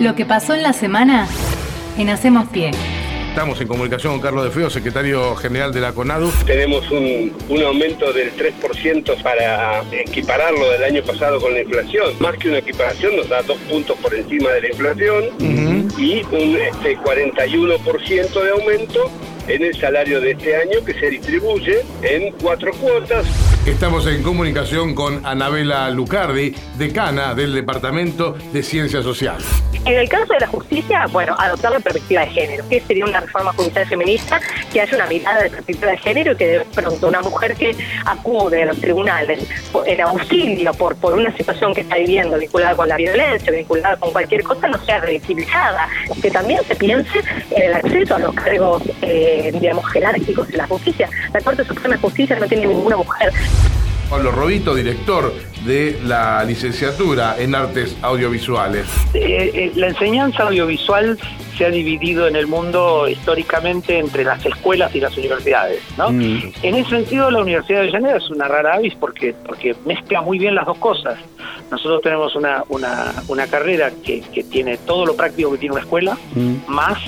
Lo 0.00 0.14
que 0.14 0.24
pasó 0.24 0.54
en 0.54 0.62
la 0.62 0.72
semana 0.72 1.26
en 1.96 2.08
Hacemos 2.08 2.48
Pie. 2.50 2.70
Estamos 3.30 3.60
en 3.60 3.66
comunicación 3.66 4.12
con 4.12 4.22
Carlos 4.22 4.44
de 4.44 4.50
Feo, 4.52 4.70
secretario 4.70 5.34
general 5.34 5.72
de 5.72 5.80
la 5.80 5.92
CONADU. 5.92 6.30
Tenemos 6.46 6.88
un, 6.92 7.32
un 7.48 7.62
aumento 7.62 8.12
del 8.12 8.32
3% 8.36 9.22
para 9.22 9.82
equipararlo 9.90 10.70
del 10.70 10.84
año 10.84 11.02
pasado 11.02 11.40
con 11.40 11.52
la 11.52 11.62
inflación. 11.62 12.14
Más 12.20 12.36
que 12.36 12.48
una 12.48 12.58
equiparación, 12.58 13.16
nos 13.16 13.28
da 13.28 13.42
dos 13.42 13.58
puntos 13.68 13.96
por 13.98 14.14
encima 14.14 14.50
de 14.50 14.60
la 14.62 14.68
inflación 14.68 15.24
y 15.98 16.22
un 16.30 16.56
este, 16.56 16.96
41% 16.98 18.42
de 18.42 18.50
aumento 18.50 19.10
en 19.48 19.64
el 19.64 19.74
salario 19.74 20.20
de 20.20 20.32
este 20.32 20.54
año 20.56 20.84
que 20.84 20.94
se 20.94 21.10
distribuye 21.10 21.80
en 22.02 22.32
cuatro 22.40 22.72
cuotas. 22.74 23.26
Estamos 23.68 24.06
en 24.06 24.22
comunicación 24.22 24.94
con 24.94 25.24
Anabela 25.26 25.90
Lucardi, 25.90 26.54
decana 26.78 27.34
del 27.34 27.52
Departamento 27.52 28.32
de 28.50 28.62
Ciencias 28.62 29.04
Sociales. 29.04 29.46
En 29.84 29.94
el 29.94 30.08
caso 30.08 30.32
de 30.32 30.40
la 30.40 30.46
justicia, 30.48 31.06
bueno, 31.12 31.36
adoptar 31.38 31.72
la 31.72 31.80
perspectiva 31.80 32.22
de 32.22 32.28
género, 32.28 32.68
que 32.68 32.80
sería 32.80 33.04
una 33.04 33.20
reforma 33.20 33.52
judicial 33.52 33.86
feminista 33.86 34.40
que 34.72 34.80
haya 34.80 34.96
una 34.96 35.06
mirada 35.06 35.42
de 35.42 35.50
perspectiva 35.50 35.90
de 35.92 35.98
género 35.98 36.32
y 36.32 36.36
que 36.36 36.46
de 36.46 36.60
pronto 36.74 37.08
una 37.08 37.20
mujer 37.20 37.54
que 37.56 37.76
acude 38.04 38.62
a 38.62 38.66
los 38.66 38.80
tribunales 38.80 39.46
en 39.86 40.00
auxilio 40.00 40.72
por, 40.74 40.96
por 40.96 41.14
una 41.14 41.34
situación 41.36 41.74
que 41.74 41.82
está 41.82 41.96
viviendo 41.96 42.38
vinculada 42.38 42.74
con 42.74 42.88
la 42.88 42.96
violencia, 42.96 43.52
vinculada 43.52 43.96
con 43.96 44.10
cualquier 44.12 44.42
cosa, 44.42 44.66
no 44.68 44.78
sea 44.84 44.98
revictimizada. 44.98 45.88
Que 46.20 46.30
también 46.30 46.60
se 46.64 46.74
piense 46.74 47.20
en 47.50 47.62
el 47.62 47.74
acceso 47.74 48.16
a 48.16 48.18
los 48.18 48.34
cargos, 48.34 48.82
eh, 49.02 49.50
digamos, 49.52 49.86
jerárquicos 49.92 50.48
de 50.48 50.56
la 50.56 50.66
justicia. 50.66 51.08
La 51.32 51.40
Corte 51.40 51.64
Suprema 51.64 51.94
de 51.94 52.00
Justicia 52.00 52.36
no 52.38 52.46
tiene 52.46 52.66
ninguna 52.66 52.96
mujer. 52.96 53.32
Pablo 54.08 54.30
Robito, 54.32 54.74
director 54.74 55.32
de 55.64 55.98
la 56.04 56.42
licenciatura 56.44 57.36
en 57.38 57.54
artes 57.54 57.96
audiovisuales. 58.02 58.86
Eh, 59.12 59.50
eh, 59.54 59.72
la 59.74 59.88
enseñanza 59.88 60.44
audiovisual 60.44 61.18
se 61.56 61.66
ha 61.66 61.70
dividido 61.70 62.26
en 62.26 62.36
el 62.36 62.46
mundo 62.46 63.08
históricamente 63.08 63.98
entre 63.98 64.24
las 64.24 64.44
escuelas 64.46 64.94
y 64.94 65.00
las 65.00 65.16
universidades. 65.16 65.82
¿no? 65.98 66.10
Mm. 66.10 66.52
En 66.62 66.74
ese 66.76 66.90
sentido, 66.90 67.30
la 67.30 67.40
Universidad 67.40 67.82
de 67.82 67.90
Llanera 67.90 68.16
es 68.16 68.30
una 68.30 68.48
rara 68.48 68.74
avis 68.74 68.94
porque, 68.94 69.34
porque 69.44 69.74
mezcla 69.84 70.22
muy 70.22 70.38
bien 70.38 70.54
las 70.54 70.66
dos 70.66 70.78
cosas. 70.78 71.18
Nosotros 71.70 72.00
tenemos 72.02 72.34
una, 72.34 72.64
una, 72.68 73.12
una 73.28 73.46
carrera 73.46 73.90
que, 74.04 74.22
que 74.32 74.44
tiene 74.44 74.78
todo 74.78 75.04
lo 75.04 75.16
práctico 75.16 75.52
que 75.52 75.58
tiene 75.58 75.74
una 75.74 75.82
escuela, 75.82 76.16
más 76.66 76.98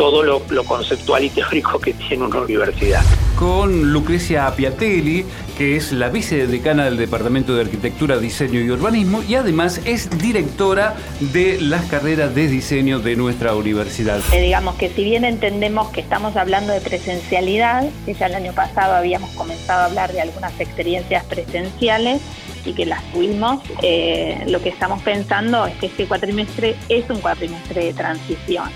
todo 0.00 0.22
lo, 0.22 0.40
lo 0.48 0.64
conceptual 0.64 1.24
y 1.24 1.28
teórico 1.28 1.78
que 1.78 1.92
tiene 1.92 2.24
una 2.24 2.40
universidad. 2.40 3.02
con 3.38 3.92
Lucrecia 3.92 4.50
Piatelli, 4.56 5.26
que 5.58 5.76
es 5.76 5.92
la 5.92 6.08
vicedecana 6.08 6.86
del 6.86 6.96
Departamento 6.96 7.54
de 7.54 7.60
Arquitectura, 7.60 8.16
Diseño 8.16 8.60
y 8.60 8.70
Urbanismo 8.70 9.22
y 9.22 9.34
además 9.34 9.82
es 9.84 10.08
directora 10.18 10.96
de 11.20 11.60
las 11.60 11.84
carreras 11.84 12.34
de 12.34 12.48
diseño 12.48 13.00
de 13.00 13.14
nuestra 13.14 13.54
universidad. 13.54 14.20
Eh, 14.32 14.40
digamos 14.40 14.76
que 14.76 14.88
si 14.88 15.04
bien 15.04 15.26
entendemos 15.26 15.90
que 15.90 16.00
estamos 16.00 16.34
hablando 16.34 16.72
de 16.72 16.80
presencialidad, 16.80 17.86
que 18.06 18.14
ya 18.14 18.24
el 18.24 18.36
año 18.36 18.54
pasado 18.54 18.94
habíamos 18.94 19.28
comenzado 19.32 19.82
a 19.82 19.84
hablar 19.84 20.12
de 20.14 20.22
algunas 20.22 20.58
experiencias 20.58 21.26
presenciales 21.26 22.22
y 22.64 22.72
que 22.72 22.86
las 22.86 23.02
tuvimos, 23.12 23.62
eh, 23.82 24.44
lo 24.46 24.62
que 24.62 24.70
estamos 24.70 25.02
pensando 25.02 25.66
es 25.66 25.74
que 25.76 25.86
este 25.86 26.06
cuatrimestre 26.06 26.74
es 26.88 27.10
un 27.10 27.20
cuatrimestre 27.20 27.84
de 27.84 27.92
transición. 27.92 28.70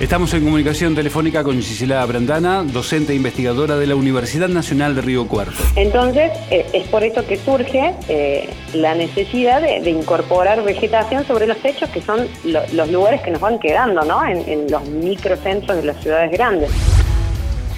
Estamos 0.00 0.32
en 0.32 0.44
comunicación 0.44 0.94
telefónica 0.94 1.44
con 1.44 1.60
Gisela 1.60 2.04
Brandana, 2.06 2.62
docente 2.64 3.12
e 3.12 3.16
investigadora 3.16 3.76
de 3.76 3.86
la 3.86 3.94
Universidad 3.96 4.48
Nacional 4.48 4.94
de 4.94 5.02
Río 5.02 5.28
Cuarto. 5.28 5.52
Entonces, 5.76 6.30
eh, 6.50 6.64
es 6.72 6.88
por 6.88 7.04
eso 7.04 7.26
que 7.26 7.36
surge 7.36 7.94
eh, 8.08 8.48
la 8.72 8.94
necesidad 8.94 9.60
de, 9.60 9.82
de 9.82 9.90
incorporar 9.90 10.64
vegetación 10.64 11.26
sobre 11.26 11.46
los 11.46 11.58
techos, 11.58 11.90
que 11.90 12.00
son 12.00 12.26
lo- 12.44 12.62
los 12.72 12.90
lugares 12.90 13.20
que 13.20 13.30
nos 13.30 13.42
van 13.42 13.58
quedando, 13.58 14.02
¿no? 14.04 14.24
En, 14.26 14.38
en 14.48 14.70
los 14.70 14.88
microcentros 14.88 15.76
de 15.76 15.84
las 15.84 16.00
ciudades 16.02 16.30
grandes. 16.32 16.70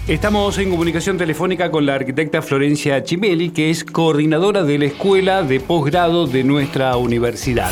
Estamos 0.06 0.56
en 0.58 0.70
comunicación 0.70 1.18
telefónica 1.18 1.72
con 1.72 1.86
la 1.86 1.94
arquitecta 1.94 2.40
Florencia 2.40 3.02
Chimeli, 3.02 3.50
que 3.50 3.70
es 3.70 3.82
coordinadora 3.82 4.62
de 4.62 4.78
la 4.78 4.84
Escuela 4.84 5.42
de 5.42 5.58
Posgrado 5.58 6.28
de 6.28 6.44
nuestra 6.44 6.96
universidad. 6.96 7.70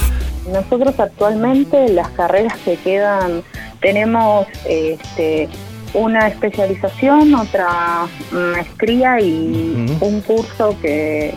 Nosotros 0.52 0.98
actualmente 0.98 1.88
las 1.90 2.08
carreras 2.10 2.56
que 2.64 2.76
quedan 2.76 3.42
tenemos 3.80 4.46
este, 4.66 5.48
una 5.94 6.28
especialización, 6.28 7.34
otra 7.34 8.06
maestría 8.30 9.20
y 9.20 9.96
un 10.00 10.20
curso 10.20 10.76
que, 10.80 11.34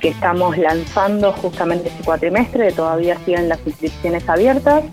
que 0.00 0.08
estamos 0.08 0.56
lanzando 0.58 1.32
justamente 1.32 1.88
este 1.88 2.04
cuatrimestre, 2.04 2.72
todavía 2.72 3.18
siguen 3.24 3.48
las 3.48 3.58
inscripciones 3.66 4.28
abiertas. 4.28 4.84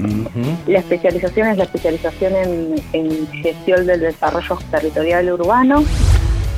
La 0.68 0.80
especialización 0.80 1.50
es 1.50 1.58
la 1.58 1.66
especialización 1.66 2.36
en, 2.36 2.76
en 2.94 3.28
gestión 3.28 3.86
del 3.86 4.00
desarrollo 4.00 4.58
territorial 4.72 5.32
urbano. 5.32 5.84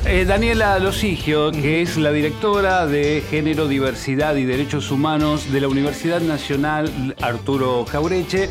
Eh, 0.08 0.24
Daniela 0.24 0.78
Losigio, 0.78 1.50
que 1.50 1.82
es 1.82 1.96
la 1.96 2.12
directora 2.12 2.86
de 2.86 3.22
Género, 3.28 3.66
Diversidad 3.66 4.36
y 4.36 4.44
Derechos 4.44 4.92
Humanos 4.92 5.50
de 5.52 5.60
la 5.60 5.66
Universidad 5.68 6.20
Nacional 6.20 7.16
Arturo 7.20 7.84
Jaureche. 7.86 8.48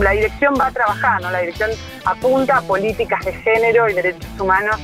La 0.00 0.10
dirección 0.10 0.54
va 0.60 0.66
a 0.66 0.70
trabajar, 0.70 1.22
¿no? 1.22 1.30
La 1.30 1.38
dirección 1.40 1.70
apunta 2.04 2.58
a 2.58 2.60
políticas 2.62 3.24
de 3.24 3.32
género 3.32 3.88
y 3.88 3.94
derechos 3.94 4.26
humanos 4.38 4.76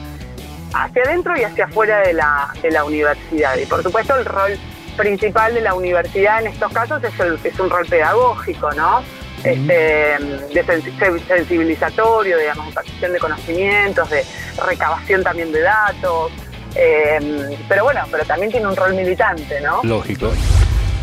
hacia 0.72 1.02
adentro 1.02 1.36
y 1.36 1.42
hacia 1.44 1.66
afuera 1.66 2.00
de 2.00 2.14
la, 2.14 2.48
de 2.62 2.70
la 2.70 2.84
universidad. 2.84 3.56
Y 3.58 3.66
por 3.66 3.82
supuesto 3.82 4.16
el 4.16 4.24
rol 4.24 4.52
principal 4.96 5.52
de 5.52 5.60
la 5.60 5.74
universidad 5.74 6.40
en 6.40 6.46
estos 6.46 6.72
casos 6.72 7.04
es, 7.04 7.20
el- 7.20 7.38
es 7.44 7.60
un 7.60 7.68
rol 7.68 7.84
pedagógico, 7.86 8.72
¿no? 8.72 9.02
Este, 9.44 9.72
de 9.72 10.64
sensi- 10.66 11.20
sensibilizatorio, 11.26 12.38
digamos, 12.38 12.64
de 12.64 12.68
impartición 12.70 13.12
de 13.12 13.18
conocimientos, 13.18 14.10
de 14.10 14.24
recabación 14.66 15.22
también 15.22 15.52
de 15.52 15.60
datos. 15.60 16.32
eh, 16.76 17.56
pero 17.68 17.84
bueno, 17.84 18.00
pero 18.10 18.24
también 18.24 18.50
tiene 18.50 18.66
un 18.66 18.74
rol 18.74 18.94
militante, 18.94 19.60
¿no? 19.60 19.80
Lógico. 19.84 20.32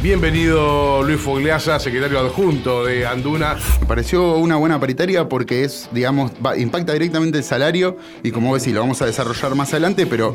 Bienvenido 0.02 1.04
Luis 1.04 1.22
Fogliasa, 1.22 1.80
secretario 1.80 2.20
adjunto 2.20 2.84
de 2.86 3.06
Anduna. 3.06 3.56
Me 3.80 3.86
pareció 3.86 4.34
una 4.38 4.56
buena 4.56 4.80
paritaria 4.80 5.30
porque 5.30 5.64
es, 5.64 5.88
digamos, 5.92 6.32
va- 6.44 6.58
impacta 6.58 6.94
directamente 6.94 7.38
el 7.38 7.44
salario 7.44 7.98
y 8.24 8.32
como 8.32 8.50
vos 8.50 8.62
decís, 8.62 8.74
lo 8.74 8.82
vamos 8.82 9.02
a 9.02 9.06
desarrollar 9.06 9.54
más 9.56 9.70
adelante, 9.72 10.08
pero 10.08 10.34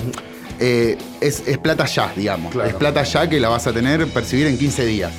eh, 0.61 0.97
es, 1.21 1.43
es 1.47 1.59
plata 1.59 1.85
ya, 1.87 2.13
digamos. 2.17 2.53
Claro. 2.53 2.69
Es 2.69 2.75
plata 2.77 3.03
ya 3.03 3.29
que 3.29 3.39
la 3.41 3.49
vas 3.49 3.67
a 3.67 3.73
tener, 3.73 4.07
percibir 4.09 4.47
en 4.47 4.59
15 4.59 4.87
días. 4.87 5.13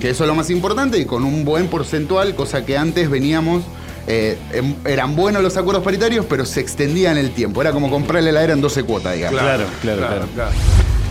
Que 0.00 0.10
eso 0.10 0.24
es 0.24 0.28
lo 0.28 0.34
más 0.34 0.50
importante 0.50 0.98
y 0.98 1.04
con 1.04 1.24
un 1.24 1.44
buen 1.44 1.68
porcentual, 1.68 2.34
cosa 2.34 2.64
que 2.64 2.76
antes 2.78 3.08
veníamos... 3.10 3.62
eh, 4.06 4.38
em- 4.52 4.74
eran 4.86 5.14
buenos 5.16 5.42
los 5.42 5.56
acuerdos 5.58 5.84
paritarios, 5.84 6.24
pero 6.26 6.46
se 6.46 6.60
extendían 6.60 7.18
el 7.18 7.30
tiempo. 7.32 7.60
Era 7.60 7.72
como 7.72 7.90
comprar 7.90 8.22
la 8.22 8.30
heladera 8.30 8.54
en 8.54 8.60
12 8.62 8.84
cuotas, 8.84 9.14
digamos. 9.14 9.38
Claro, 9.40 9.64
claro, 9.82 10.26
claro. 10.34 10.50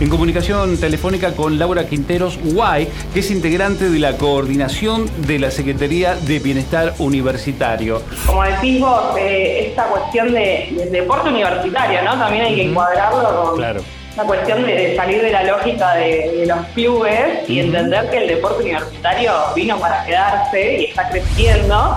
En 0.00 0.08
comunicación 0.08 0.76
telefónica 0.78 1.32
con 1.32 1.58
Laura 1.58 1.86
Quinteros 1.88 2.38
Guay, 2.40 2.86
que 3.12 3.18
es 3.20 3.30
integrante 3.32 3.90
de 3.90 3.98
la 3.98 4.16
coordinación 4.16 5.10
de 5.26 5.40
la 5.40 5.50
Secretaría 5.50 6.14
de 6.14 6.38
Bienestar 6.38 6.94
Universitario. 6.98 8.02
como 8.24 8.44
decís 8.44 8.80
vos, 8.80 9.16
eh, 9.18 9.66
esta 9.70 9.84
cuestión 9.86 10.32
de, 10.32 10.68
del 10.76 10.92
deporte 10.92 11.30
universitario, 11.30 12.02
¿no? 12.04 12.16
También 12.16 12.44
hay 12.44 12.54
que 12.54 12.62
encuadrarlo 12.70 13.42
con 13.44 13.56
Claro. 13.56 13.80
la 14.16 14.22
cuestión 14.22 14.64
de, 14.64 14.72
de 14.72 14.96
salir 14.96 15.20
de 15.20 15.32
la 15.32 15.42
lógica 15.42 15.94
de, 15.96 16.30
de 16.38 16.46
los 16.46 16.58
clubes 16.74 17.48
y 17.48 17.58
entender 17.58 18.08
que 18.08 18.18
el 18.18 18.28
deporte 18.28 18.62
universitario 18.62 19.32
vino 19.56 19.80
para 19.80 20.04
quedarse 20.06 20.78
y 20.80 20.84
está 20.84 21.08
creciendo. 21.08 21.96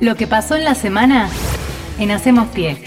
Lo 0.00 0.14
que 0.16 0.26
pasó 0.26 0.56
en 0.56 0.64
la 0.64 0.74
semana 0.74 1.28
en 1.98 2.10
Hacemos 2.10 2.48
Pie. 2.48 2.78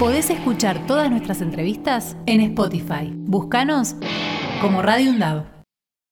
Podés 0.00 0.30
escuchar 0.30 0.86
todas 0.86 1.10
nuestras 1.10 1.42
entrevistas 1.42 2.16
en 2.24 2.40
Spotify. 2.40 3.12
Búscanos 3.14 3.96
como 4.62 4.80
Radio 4.80 5.10
Undab. 5.10 5.59